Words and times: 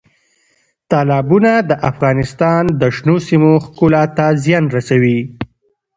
تالابونه 0.89 1.51
د 1.69 1.71
افغانستان 1.91 2.63
د 2.81 2.83
شنو 2.95 3.15
سیمو 3.27 3.51
ښکلا 3.63 4.03
ته 4.17 4.25
زیان 4.43 4.65
رسوي. 4.75 5.19